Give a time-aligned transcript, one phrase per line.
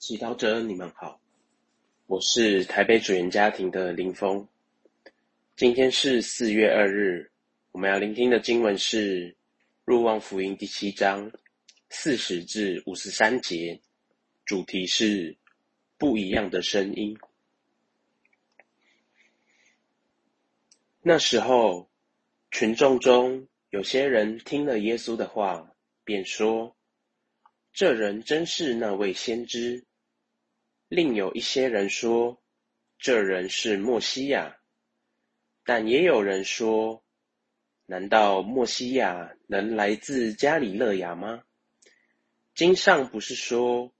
[0.00, 1.20] 祈祷者，你们好，
[2.06, 4.48] 我是台北主言家庭的林峰。
[5.56, 7.30] 今天是四月二日，
[7.70, 9.28] 我们要聆听的经文是
[9.84, 11.30] 《入望福音》第七章
[11.90, 13.78] 四十至五十三节，
[14.46, 15.36] 主题是
[15.98, 17.14] 不一样的声音。
[21.02, 21.90] 那时候，
[22.50, 25.70] 群众中有些人听了耶稣的话，
[26.04, 26.74] 便说。
[27.74, 29.84] 这人真是那位先知。
[30.90, 32.42] 另有一些人说，
[32.98, 34.56] 这人是莫西亚。
[35.62, 37.04] 但也有人说，
[37.86, 41.44] 难道莫西亚能来自加里勒亚吗？
[42.56, 43.94] 经上不是说，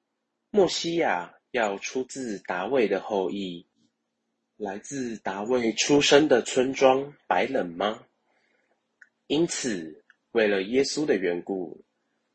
[0.51, 3.69] 莫西亚要出自达卫的后裔，
[4.57, 8.05] 来自达卫出生的村庄白冷吗？
[9.29, 11.85] 因此，为了耶稣的缘故。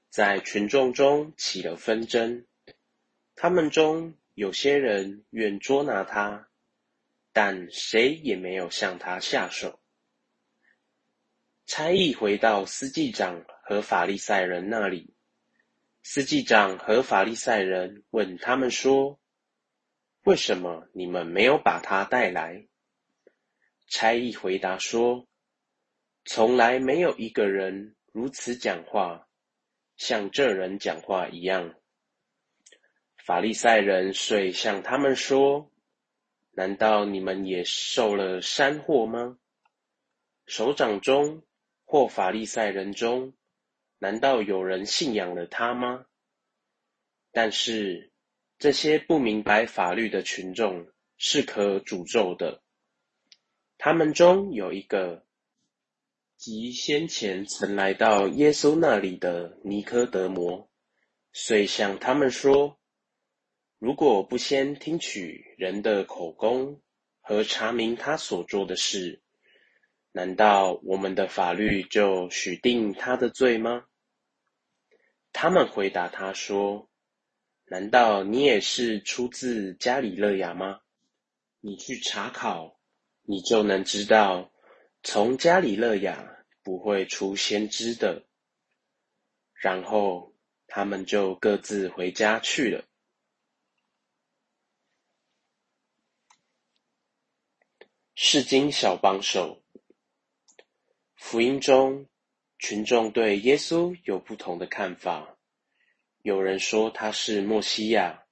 [0.09, 2.45] 在群众中起了纷争，
[3.35, 6.49] 他们中有些人愿捉拿他，
[7.31, 9.81] 但谁也没有向他下手。
[11.65, 15.15] 差役回到司祭长和法利赛人那里，
[16.03, 19.19] 司祭长和法利赛人问他们说
[20.25, 22.67] ：“为什么你们没有把他带来？”
[23.87, 25.27] 差役回答说
[26.25, 29.27] ：“从来没有一个人如此讲话。”
[29.97, 31.73] 像这人讲话一样，
[33.25, 35.71] 法利赛人遂向他们说
[36.53, 39.39] ：“难道你们也受了山祸吗？
[40.45, 41.41] 首长中
[41.85, 43.33] 或法利赛人中，
[43.97, 46.05] 难道有人信仰了他吗？”
[47.33, 48.11] 但是
[48.59, 50.85] 这些不明白法律的群众
[51.17, 52.61] 是可诅咒的。
[53.79, 55.25] 他们中有一个。
[56.37, 60.69] 即先前曾来到耶稣那里的尼科德摩，
[61.31, 62.77] 遂向他们说
[63.77, 66.81] ：“如果不先听取人的口供
[67.21, 69.21] 和查明他所做的事，
[70.11, 73.85] 难道我们的法律就许定他的罪吗？”
[75.33, 76.89] 他们回答他说
[77.67, 80.79] ：“难道你也是出自加里勒亚吗？
[81.59, 82.79] 你去查考，
[83.23, 84.51] 你就能知道。”
[85.03, 88.25] 从加里勒亚不会出先知的，
[89.53, 90.33] 然后
[90.65, 92.83] 他们就各自回家去了。
[98.17, 99.61] 世经小帮手，
[101.15, 102.07] 福音中
[102.57, 105.37] 群众对耶稣有不同的看法，
[106.21, 108.23] 有人说他是墨西亚，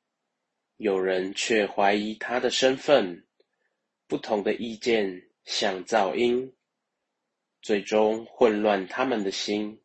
[0.77, 3.27] 有人却怀疑他的身份。
[4.07, 6.55] 不同的意见像噪音。
[7.61, 9.81] 最终混乱他们的心，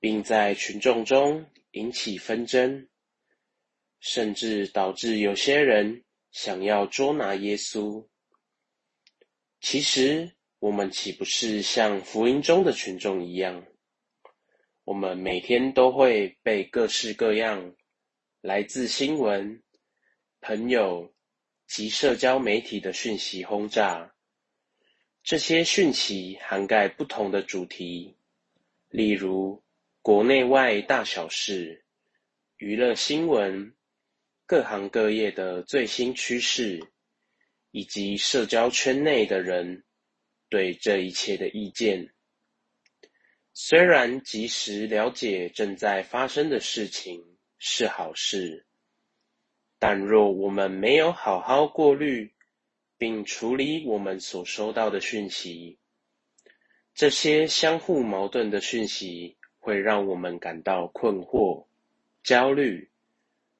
[0.00, 2.88] 并在群众中引起纷争，
[4.00, 8.06] 甚至导致有些人想要捉拿耶稣。
[9.62, 13.64] 其实，我们岂不是像福音中的群众一样？
[14.82, 17.76] 我们每天都会被各式各样
[18.40, 19.62] 来自新闻、
[20.40, 21.14] 朋友
[21.68, 24.12] 及社交媒体的讯息轰炸。
[25.22, 28.16] 这些讯息涵盖不同的主题，
[28.88, 29.62] 例如
[30.00, 31.84] 国内外大小事、
[32.56, 33.72] 娱乐新闻、
[34.44, 36.84] 各行各业的最新趋势，
[37.72, 39.82] 以及社交圈内的人
[40.48, 42.12] 对这一切的意见。
[43.54, 47.22] 虽然及时了解正在发生的事情
[47.58, 48.66] 是好事，
[49.78, 52.32] 但若我们没有好好过滤，
[52.96, 55.78] 并处理我们所收到的讯息，
[56.94, 61.66] 这些相互矛盾的讯息会让我们感到困惑、
[62.22, 62.90] 焦虑，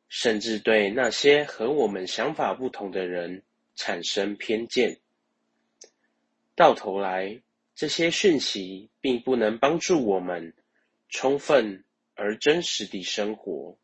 [0.08, 3.42] 甚至对那些和我们想法不同的人
[3.74, 5.00] 产生偏见。
[6.54, 7.42] 到头来，
[7.74, 10.54] 这些讯息并不能帮助我们
[11.08, 11.84] 充分
[12.14, 13.76] 而真实地生活。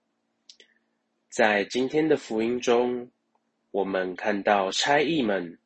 [1.28, 3.10] 在今天的福音中。
[3.70, 5.58] 我们看到差役们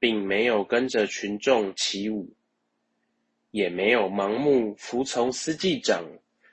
[0.00, 2.34] 并没有跟着群众起舞，
[3.52, 6.04] 也没有盲目服从司祭长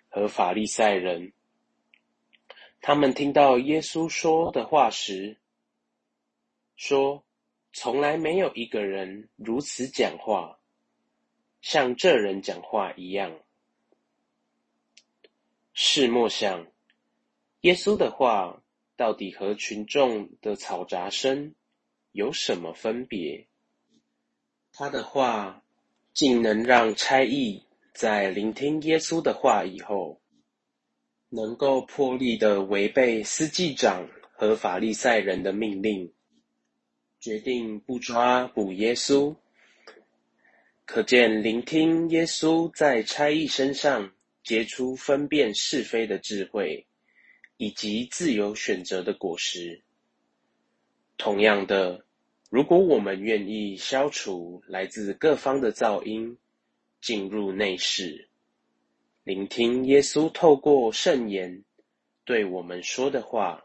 [0.07, 1.33] 和法利赛人。
[2.80, 5.36] 他们听到耶稣说的话时，
[6.85, 7.24] 说
[7.71, 10.59] ：“从来没有一个人如此讲话，
[11.62, 13.39] 像这人讲话一样。”
[15.74, 16.68] 是莫想，
[17.62, 18.59] 耶稣的话。
[18.95, 21.56] 到底和群众的嘈杂声
[22.12, 23.47] 有什么分别？
[24.71, 25.63] 他的话
[26.13, 27.65] 竟能让差役
[27.95, 30.21] 在聆听耶稣的话以后，
[31.29, 36.13] 能够破例的违背司祭长和法利赛人的命令，
[37.24, 39.34] 决定不抓捕耶稣。
[40.84, 44.12] 可见聆听耶稣在差役身上
[44.44, 46.86] 结出分辨是非的智慧，
[47.56, 49.81] 以及自由选择的果实。
[51.18, 52.06] 同样的，
[52.50, 56.38] 如果我们愿意消除来自各方的噪音，
[57.00, 58.28] 进入内室。
[59.24, 61.64] 聆听耶稣透过圣言
[62.25, 63.64] 对我们说的话，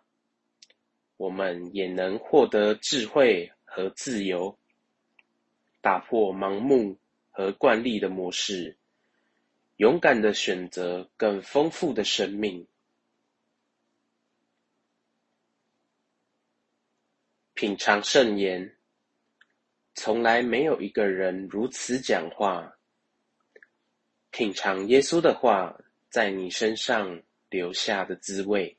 [1.18, 4.56] 我们也能获得智慧和自由，
[5.80, 6.96] 打破盲目
[7.30, 8.78] 和惯例的模式，
[9.76, 12.66] 勇敢的选择更丰富的生命。
[17.54, 18.76] 品尝圣言，
[19.94, 22.78] 从来没有一个人如此讲话。
[24.30, 25.76] 品尝耶稣的话
[26.10, 28.77] 在你身上留下的滋味，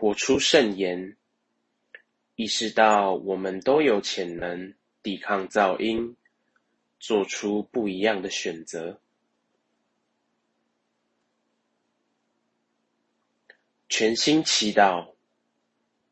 [0.00, 1.16] 活出圣言，
[2.36, 6.16] 意识到我们都有潜能抵抗噪音，
[7.00, 9.00] 做出不一样的选择。
[13.88, 15.14] 全心祈祷，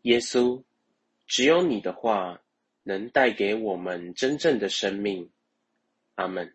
[0.02, 0.64] 耶稣，
[1.28, 2.42] 只有你的话。
[2.88, 5.28] 能带给我们真正的生命，
[6.14, 6.54] 阿门。